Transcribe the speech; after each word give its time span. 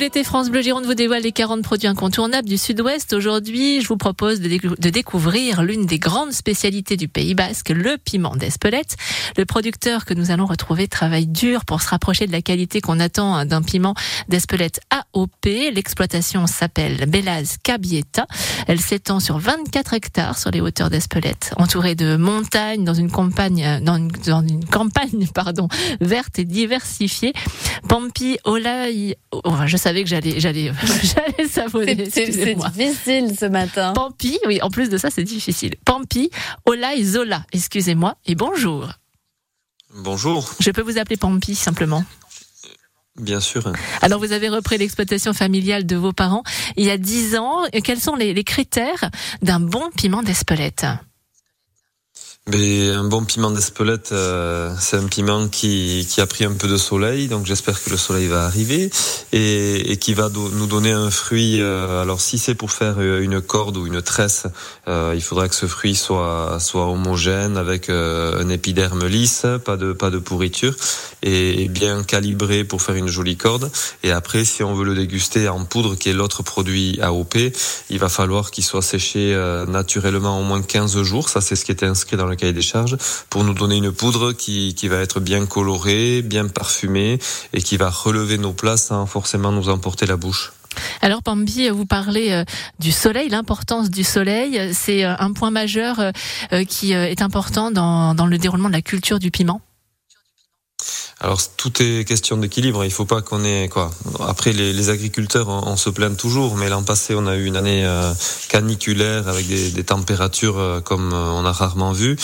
L'été 0.00 0.24
France 0.24 0.50
Bleu 0.50 0.60
Gironde 0.60 0.86
vous 0.86 0.94
dévoile 0.94 1.22
les 1.22 1.30
40 1.30 1.62
produits 1.62 1.86
incontournables 1.86 2.48
du 2.48 2.58
Sud-Ouest. 2.58 3.12
Aujourd'hui, 3.12 3.80
je 3.80 3.86
vous 3.86 3.96
propose 3.96 4.40
de, 4.40 4.90
découvrir 4.90 5.62
l'une 5.62 5.86
des 5.86 6.00
grandes 6.00 6.32
spécialités 6.32 6.96
du 6.96 7.06
Pays 7.06 7.36
Basque, 7.36 7.68
le 7.68 7.96
piment 7.96 8.34
d'Espelette. 8.34 8.96
Le 9.36 9.44
producteur 9.44 10.04
que 10.04 10.12
nous 10.12 10.32
allons 10.32 10.46
retrouver 10.46 10.88
travaille 10.88 11.28
dur 11.28 11.64
pour 11.64 11.80
se 11.80 11.90
rapprocher 11.90 12.26
de 12.26 12.32
la 12.32 12.42
qualité 12.42 12.80
qu'on 12.80 12.98
attend 12.98 13.44
d'un 13.44 13.62
piment 13.62 13.94
d'Espelette 14.26 14.80
AOP. 14.90 15.46
L'exploitation 15.72 16.48
s'appelle 16.48 17.08
Bellaz 17.08 17.58
Cabieta. 17.62 18.26
Elle 18.66 18.80
s'étend 18.80 19.20
sur 19.20 19.38
24 19.38 19.94
hectares 19.94 20.38
sur 20.38 20.50
les 20.50 20.60
hauteurs 20.60 20.90
d'Espelette, 20.90 21.54
entourée 21.56 21.94
de 21.94 22.16
montagnes 22.16 22.82
dans 22.82 22.94
une 22.94 23.12
campagne, 23.12 23.78
dans 23.80 24.40
une 24.40 24.64
campagne, 24.64 25.28
pardon, 25.34 25.68
verte 26.00 26.40
et 26.40 26.44
diversifiée. 26.44 27.32
Pampi, 27.88 28.38
Olaï, 28.42 29.14
oh, 29.30 29.54
je 29.66 29.76
savais 29.84 30.02
que 30.02 30.08
j'allais, 30.08 30.40
j'allais, 30.40 30.72
j'allais 31.02 31.48
savonner. 31.48 32.08
C'est 32.10 32.28
difficile 32.28 33.36
ce 33.38 33.44
matin. 33.46 33.92
Pampi, 33.92 34.38
oui, 34.46 34.60
en 34.62 34.70
plus 34.70 34.88
de 34.88 34.96
ça, 34.96 35.10
c'est 35.10 35.24
difficile. 35.24 35.76
Pampi, 35.84 36.30
Olaï, 36.66 37.04
Zola, 37.04 37.44
excusez-moi, 37.52 38.16
et 38.26 38.34
bonjour. 38.34 38.88
Bonjour. 39.94 40.50
Je 40.58 40.70
peux 40.70 40.82
vous 40.82 40.98
appeler 40.98 41.16
Pampi 41.16 41.54
simplement. 41.54 42.04
Bien 43.20 43.38
sûr. 43.38 43.72
Alors, 44.02 44.18
vous 44.18 44.32
avez 44.32 44.48
repris 44.48 44.76
l'exploitation 44.76 45.32
familiale 45.32 45.86
de 45.86 45.94
vos 45.96 46.12
parents 46.12 46.42
il 46.76 46.84
y 46.84 46.90
a 46.90 46.98
dix 46.98 47.36
ans. 47.36 47.64
Quels 47.84 48.00
sont 48.00 48.16
les, 48.16 48.34
les 48.34 48.42
critères 48.42 49.10
d'un 49.42 49.60
bon 49.60 49.90
piment 49.96 50.22
d'Espelette? 50.22 50.86
Mais 52.50 52.90
un 52.90 53.04
bon 53.04 53.24
piment 53.24 53.50
d'Espelette, 53.50 54.12
euh, 54.12 54.74
c'est 54.78 54.98
un 54.98 55.06
piment 55.06 55.48
qui, 55.48 56.06
qui 56.10 56.20
a 56.20 56.26
pris 56.26 56.44
un 56.44 56.52
peu 56.52 56.68
de 56.68 56.76
soleil, 56.76 57.26
donc 57.26 57.46
j'espère 57.46 57.82
que 57.82 57.88
le 57.88 57.96
soleil 57.96 58.26
va 58.26 58.44
arriver 58.44 58.90
et, 59.32 59.92
et 59.92 59.96
qui 59.96 60.12
va 60.12 60.28
nous 60.28 60.66
donner 60.66 60.92
un 60.92 61.10
fruit. 61.10 61.62
Euh, 61.62 62.02
alors 62.02 62.20
si 62.20 62.36
c'est 62.36 62.54
pour 62.54 62.70
faire 62.70 62.96
euh, 62.98 63.22
une 63.22 63.40
corde 63.40 63.78
ou 63.78 63.86
une 63.86 64.02
tresse, 64.02 64.46
euh, 64.88 65.14
il 65.14 65.22
faudra 65.22 65.48
que 65.48 65.54
ce 65.54 65.64
fruit 65.64 65.94
soit 65.94 66.58
soit 66.60 66.86
homogène 66.86 67.56
avec 67.56 67.88
euh, 67.88 68.42
un 68.42 68.50
épiderme 68.50 69.06
lisse, 69.06 69.46
pas 69.64 69.78
de 69.78 69.94
pas 69.94 70.10
de 70.10 70.18
pourriture 70.18 70.76
et, 71.22 71.66
bien 71.68 72.02
calibré 72.02 72.62
pour 72.64 72.82
faire 72.82 72.96
une 72.96 73.08
jolie 73.08 73.38
corde. 73.38 73.70
Et 74.02 74.10
après, 74.10 74.44
si 74.44 74.62
on 74.62 74.74
veut 74.74 74.84
le 74.84 74.94
déguster 74.94 75.48
en 75.48 75.64
poudre, 75.64 75.94
qui 75.94 76.10
est 76.10 76.12
l'autre 76.12 76.42
produit 76.42 77.00
AOP, 77.00 77.36
il 77.88 77.98
va 77.98 78.10
falloir 78.10 78.50
qu'il 78.50 78.64
soit 78.64 78.82
séché 78.82 79.34
naturellement 79.66 80.38
au 80.38 80.42
moins 80.42 80.60
15 80.60 81.00
jours. 81.02 81.30
Ça, 81.30 81.40
c'est 81.40 81.56
ce 81.56 81.64
qui 81.64 81.72
était 81.72 81.86
inscrit 81.86 82.18
dans 82.18 82.26
le 82.26 82.33
cahier 82.36 82.52
des 82.52 82.62
charges 82.62 82.96
pour 83.30 83.44
nous 83.44 83.54
donner 83.54 83.76
une 83.76 83.92
poudre 83.92 84.32
qui, 84.32 84.74
qui 84.74 84.88
va 84.88 84.98
être 84.98 85.20
bien 85.20 85.46
colorée, 85.46 86.22
bien 86.22 86.48
parfumée 86.48 87.18
et 87.52 87.62
qui 87.62 87.76
va 87.76 87.90
relever 87.90 88.38
nos 88.38 88.52
plats 88.52 88.76
sans 88.76 89.06
forcément 89.06 89.52
nous 89.52 89.68
emporter 89.68 90.06
la 90.06 90.16
bouche. 90.16 90.52
Alors 91.02 91.22
Pambi, 91.22 91.68
vous 91.68 91.86
parlez 91.86 92.32
euh, 92.32 92.44
du 92.78 92.92
soleil, 92.92 93.28
l'importance 93.28 93.90
du 93.90 94.04
soleil. 94.04 94.72
C'est 94.72 95.04
euh, 95.04 95.14
un 95.18 95.32
point 95.32 95.50
majeur 95.50 96.00
euh, 96.00 96.64
qui 96.64 96.92
est 96.92 97.22
important 97.22 97.70
dans, 97.70 98.14
dans 98.14 98.26
le 98.26 98.38
déroulement 98.38 98.68
de 98.68 98.74
la 98.74 98.82
culture 98.82 99.18
du 99.18 99.30
piment. 99.30 99.60
Alors 101.20 101.40
tout 101.56 101.72
est 101.80 102.04
question 102.04 102.36
d'équilibre. 102.36 102.84
Il 102.84 102.90
faut 102.90 103.04
pas 103.04 103.22
qu'on 103.22 103.44
ait 103.44 103.68
quoi. 103.68 103.90
Après 104.26 104.52
les, 104.52 104.90
agriculteurs, 104.90 105.48
on, 105.48 105.76
se 105.76 105.88
plaint 105.88 106.16
toujours, 106.16 106.56
mais 106.56 106.68
l'an 106.68 106.82
passé 106.82 107.14
on 107.14 107.26
a 107.26 107.36
eu 107.36 107.44
une 107.46 107.56
année 107.56 107.86
euh, 107.86 108.12
caniculaire 108.48 109.28
avec 109.28 109.46
des, 109.46 109.84
températures 109.84 110.58
euh, 110.58 110.80
comme 110.80 111.12
euh, 111.12 111.30
on 111.30 111.44
a 111.44 111.52
rarement 111.52 111.92
vu. 111.92 112.16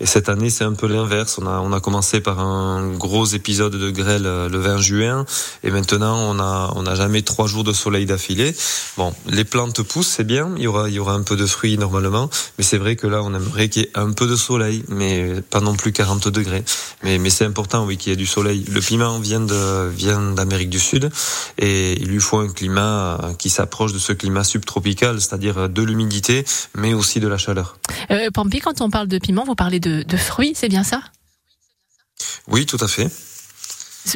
Et 0.00 0.06
cette 0.06 0.28
année 0.28 0.50
c'est 0.50 0.64
un 0.64 0.72
peu 0.72 0.86
l'inverse. 0.86 1.38
On 1.40 1.46
a 1.46 1.60
on 1.60 1.72
a 1.72 1.80
commencé 1.80 2.20
par 2.20 2.40
un 2.40 2.88
gros 2.94 3.26
épisode 3.26 3.76
de 3.76 3.90
grêle 3.90 4.22
le 4.22 4.58
20 4.58 4.78
juin, 4.78 5.26
et 5.62 5.70
maintenant 5.70 6.16
on 6.18 6.40
a 6.40 6.72
on 6.74 6.86
a 6.86 6.94
jamais 6.94 7.22
trois 7.22 7.46
jours 7.46 7.64
de 7.64 7.72
soleil 7.72 8.06
d'affilée. 8.06 8.56
Bon, 8.96 9.12
les 9.26 9.44
plantes 9.44 9.82
poussent, 9.82 10.08
c'est 10.08 10.24
bien. 10.24 10.50
Il 10.56 10.62
y 10.62 10.66
aura 10.66 10.88
il 10.88 10.94
y 10.94 10.98
aura 10.98 11.12
un 11.12 11.22
peu 11.22 11.36
de 11.36 11.46
fruits 11.46 11.76
normalement, 11.76 12.30
mais 12.56 12.64
c'est 12.64 12.78
vrai 12.78 12.96
que 12.96 13.06
là 13.06 13.22
on 13.22 13.34
aimerait 13.34 13.68
qu'il 13.68 13.82
y 13.82 13.84
ait 13.84 13.90
un 13.94 14.12
peu 14.12 14.26
de 14.26 14.36
soleil, 14.36 14.84
mais 14.88 15.42
pas 15.50 15.60
non 15.60 15.76
plus 15.76 15.92
40 15.92 16.28
degrés. 16.28 16.64
Mais 17.04 17.18
mais 17.18 17.30
c'est 17.30 17.44
important 17.44 17.84
oui 17.84 17.98
qu'il 17.98 18.10
y 18.10 18.12
ait 18.14 18.16
du 18.16 18.26
soleil 18.26 18.47
le 18.54 18.80
piment 18.80 19.18
vient 19.18 19.40
de 19.40 19.88
vient 19.88 20.32
d'Amérique 20.32 20.70
du 20.70 20.80
Sud 20.80 21.10
et 21.58 22.00
il 22.00 22.08
lui 22.08 22.20
faut 22.20 22.38
un 22.38 22.48
climat 22.48 23.32
qui 23.38 23.50
s'approche 23.50 23.92
de 23.92 23.98
ce 23.98 24.12
climat 24.12 24.44
subtropical, 24.44 25.20
c'est-à-dire 25.20 25.68
de 25.68 25.82
l'humidité, 25.82 26.44
mais 26.74 26.94
aussi 26.94 27.20
de 27.20 27.28
la 27.28 27.38
chaleur. 27.38 27.78
Euh, 28.10 28.30
Pampi, 28.30 28.60
quand 28.60 28.80
on 28.80 28.90
parle 28.90 29.08
de 29.08 29.18
piment, 29.18 29.44
vous 29.44 29.54
parlez 29.54 29.80
de, 29.80 30.02
de 30.02 30.16
fruits, 30.16 30.52
c'est 30.54 30.68
bien 30.68 30.84
ça? 30.84 31.02
Oui, 32.48 32.66
tout 32.66 32.78
à 32.80 32.88
fait. 32.88 33.10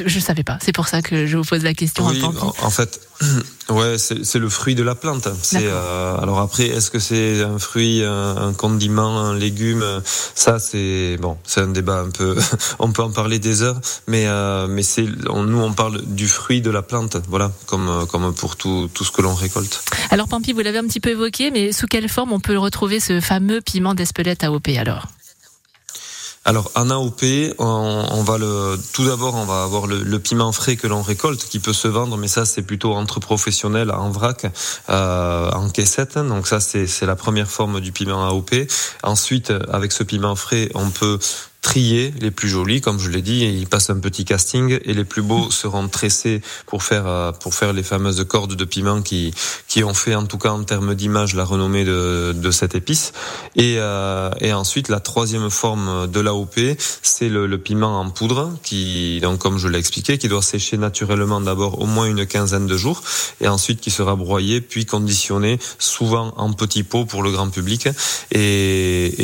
Je 0.05 0.19
savais 0.19 0.43
pas. 0.43 0.57
C'est 0.61 0.71
pour 0.71 0.87
ça 0.87 1.01
que 1.01 1.25
je 1.25 1.37
vous 1.37 1.43
pose 1.43 1.63
la 1.63 1.73
question. 1.73 2.05
Oui, 2.07 2.21
en, 2.23 2.69
fait, 2.69 2.99
ouais, 3.69 3.97
c'est 3.97 4.39
le 4.39 4.49
fruit 4.49 4.75
de 4.75 4.83
la 4.83 4.95
plante. 4.95 5.27
C'est 5.41 5.65
euh, 5.65 6.17
alors 6.17 6.39
après, 6.39 6.67
est-ce 6.67 6.91
que 6.91 6.99
c'est 6.99 7.43
un 7.43 7.59
fruit, 7.59 8.03
un, 8.03 8.53
condiment, 8.53 9.19
un 9.19 9.35
légume? 9.35 9.83
Ça, 10.35 10.59
c'est 10.59 11.17
bon, 11.19 11.37
c'est 11.43 11.61
un 11.61 11.67
débat 11.67 11.99
un 11.99 12.09
peu. 12.09 12.35
on 12.79 12.91
peut 12.91 13.03
en 13.03 13.11
parler 13.11 13.39
des 13.39 13.61
heures, 13.61 13.79
mais 14.07 14.25
euh, 14.27 14.67
mais 14.67 14.83
c'est 14.83 15.05
nous 15.05 15.59
on 15.59 15.73
parle 15.73 16.01
du 16.05 16.27
fruit 16.27 16.61
de 16.61 16.71
la 16.71 16.81
plante, 16.81 17.17
voilà, 17.27 17.51
comme 17.65 18.05
comme 18.07 18.33
pour 18.33 18.55
tout 18.55 18.89
tout 18.93 19.03
ce 19.03 19.11
que 19.11 19.21
l'on 19.21 19.35
récolte. 19.35 19.83
Alors, 20.09 20.27
Pampi, 20.27 20.53
vous 20.53 20.61
l'avez 20.61 20.77
un 20.77 20.87
petit 20.87 20.99
peu 20.99 21.09
évoqué, 21.09 21.51
mais 21.51 21.71
sous 21.71 21.87
quelle 21.87 22.09
forme 22.09 22.33
on 22.33 22.39
peut 22.39 22.57
retrouver 22.57 22.99
ce 22.99 23.21
fameux 23.21 23.61
piment 23.61 23.93
d'Espelette 23.93 24.43
AOP 24.43 24.69
alors? 24.77 25.07
Alors 26.45 26.71
en 26.75 26.89
AOP, 26.89 27.23
on, 27.57 28.05
on 28.11 28.23
va 28.23 28.37
le 28.37 28.77
tout 28.91 29.05
d'abord 29.05 29.35
on 29.35 29.45
va 29.45 29.63
avoir 29.63 29.87
le, 29.87 30.03
le 30.03 30.19
piment 30.19 30.51
frais 30.51 30.75
que 30.75 30.87
l'on 30.87 31.01
récolte 31.01 31.45
qui 31.45 31.59
peut 31.59 31.71
se 31.71 31.87
vendre, 31.87 32.17
mais 32.17 32.27
ça 32.27 32.43
c'est 32.43 32.63
plutôt 32.63 32.93
entre 32.93 33.21
professionnels 33.21 33.91
en 33.91 34.09
vrac, 34.09 34.45
euh, 34.89 35.49
en 35.51 35.69
caissette. 35.69 36.17
Donc 36.17 36.47
ça 36.47 36.59
c'est 36.59 37.05
la 37.05 37.15
première 37.15 37.49
forme 37.49 37.79
du 37.79 37.93
piment 37.93 38.27
AOP. 38.27 38.51
Ensuite 39.03 39.53
avec 39.71 39.93
ce 39.93 40.03
piment 40.03 40.35
frais, 40.35 40.69
on 40.75 40.89
peut 40.89 41.17
trier 41.63 42.13
les 42.19 42.29
plus 42.29 42.49
jolis, 42.49 42.81
comme 42.81 42.99
je 42.99 43.09
l'ai 43.09 43.21
dit, 43.21 43.45
ils 43.45 43.67
passent 43.67 43.89
un 43.89 43.97
petit 43.97 44.25
casting, 44.25 44.77
et 44.83 44.93
les 44.93 45.05
plus 45.05 45.21
beaux 45.21 45.49
seront 45.49 45.87
tressés 45.87 46.41
pour 46.67 46.83
faire 46.83 47.07
euh, 47.07 47.31
pour 47.31 47.55
faire 47.55 47.73
les 47.73 47.83
fameuses 47.83 48.23
cordes 48.27 48.55
de 48.55 48.65
piment 48.65 49.01
qui 49.01 49.33
qui 49.67 49.83
ont 49.83 49.93
fait 49.93 50.13
en 50.13 50.25
tout 50.25 50.37
cas 50.37 50.51
en 50.51 50.63
termes 50.63 50.93
d'image 50.93 51.33
la 51.35 51.45
renommée 51.45 51.85
de, 51.85 52.33
de 52.35 52.51
cette 52.51 52.75
épice. 52.75 53.13
Et 53.55 53.77
euh, 53.77 54.29
et 54.41 54.53
ensuite 54.53 54.89
la 54.89 54.99
troisième 54.99 55.49
forme 55.49 56.07
de 56.11 56.19
l'AOP, 56.19 56.59
c'est 57.01 57.29
le, 57.29 57.47
le, 57.47 57.57
piment 57.57 57.99
en 57.99 58.09
poudre 58.09 58.51
qui 58.61 59.19
donc 59.21 59.39
comme 59.39 59.57
je 59.57 59.69
l'ai 59.69 59.79
expliqué, 59.79 60.17
qui 60.17 60.27
doit 60.27 60.41
sécher 60.41 60.77
naturellement 60.77 61.39
d'abord 61.39 61.81
au 61.81 61.85
moins 61.85 62.05
une 62.05 62.25
quinzaine 62.25 62.67
de 62.67 62.77
jours, 62.77 63.01
et 63.39 63.47
ensuite 63.47 63.79
qui 63.79 63.89
sera 63.89 64.17
broyé 64.17 64.59
puis 64.59 64.85
conditionné, 64.85 65.59
souvent 65.79 66.33
en 66.35 66.51
petits 66.51 66.83
pots 66.83 67.05
pour 67.05 67.23
le 67.23 67.31
grand 67.31 67.49
public. 67.49 67.87
Et 68.31 68.43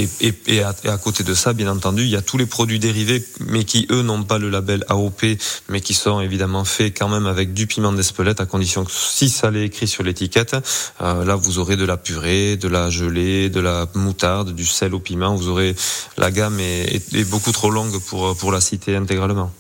et, 0.02 0.10
et, 0.22 0.34
et 0.48 0.64
à 0.64 0.98
côté 0.98 1.24
de 1.24 1.34
ça, 1.34 1.54
bien 1.54 1.70
entendu, 1.70 2.04
il 2.04 2.10
y 2.10 2.16
a 2.16 2.22
tous 2.30 2.38
les 2.38 2.46
produits 2.46 2.78
dérivés, 2.78 3.26
mais 3.40 3.64
qui 3.64 3.88
eux 3.90 4.04
n'ont 4.04 4.22
pas 4.22 4.38
le 4.38 4.52
label 4.52 4.86
AOP, 4.88 5.26
mais 5.68 5.82
qui 5.82 5.96
sont 5.96 6.22
évidemment 6.22 6.64
faits 6.64 6.96
quand 6.96 7.10
même 7.10 7.26
avec 7.26 7.56
du 7.56 7.66
piment 7.66 7.92
d'Espelette, 7.92 8.40
à 8.40 8.46
condition 8.46 8.86
que 8.86 8.92
si 8.92 9.30
ça 9.30 9.50
l'est 9.50 9.66
écrit 9.66 9.88
sur 9.88 10.04
l'étiquette, 10.04 10.56
euh, 11.02 11.26
là 11.26 11.36
vous 11.36 11.58
aurez 11.58 11.76
de 11.76 11.86
la 11.86 11.98
purée, 11.98 12.56
de 12.56 12.68
la 12.68 12.92
gelée, 12.92 13.50
de 13.50 13.60
la 13.60 13.88
moutarde, 13.96 14.54
du 14.54 14.68
sel 14.68 14.94
au 14.94 15.00
piment. 15.00 15.34
Vous 15.34 15.48
aurez 15.48 15.76
la 16.20 16.30
gamme 16.30 16.60
est, 16.60 17.28
beaucoup 17.32 17.52
trop 17.52 17.72
longue 17.72 18.00
pour 18.00 18.38
pour 18.38 18.52
la 18.52 18.62
citer 18.62 18.96
intégralement. 18.96 19.52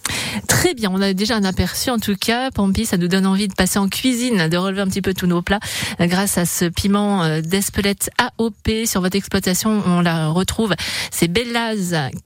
Très 0.48 0.74
bien, 0.74 0.92
on 0.94 1.02
a 1.02 1.14
déjà 1.14 1.36
un 1.36 1.44
aperçu 1.44 1.90
en 1.90 1.98
tout 1.98 2.16
cas. 2.16 2.52
Pampi, 2.52 2.86
ça 2.86 2.98
nous 2.98 3.08
donne 3.08 3.26
envie 3.26 3.48
de 3.48 3.54
passer 3.54 3.80
en 3.80 3.88
cuisine, 3.88 4.48
de 4.48 4.58
relever 4.58 4.82
un 4.82 4.88
petit 4.88 5.02
peu 5.02 5.14
tous 5.14 5.28
nos 5.28 5.42
plats 5.42 5.60
grâce 6.00 6.38
à 6.38 6.46
ce 6.46 6.66
piment 6.66 7.24
euh, 7.24 7.42
d'Espelette 7.42 8.12
AOP 8.18 8.86
sur 8.86 9.02
votre 9.02 9.16
exploitation. 9.16 9.82
On 9.86 10.02
la 10.02 10.28
retrouve, 10.28 10.76
c'est 11.12 11.28
Bellaz 11.28 12.12